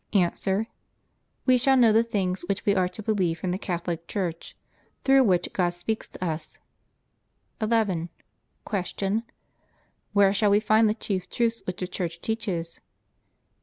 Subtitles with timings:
[0.15, 0.65] A.
[1.45, 4.57] We shall know the things which we are to believe from the Catholic Church,
[5.03, 6.57] through which God speaks to us.
[7.61, 8.09] 11.
[8.67, 9.23] Q.
[10.13, 12.81] Where shall we find the chief truths which the Church teaches?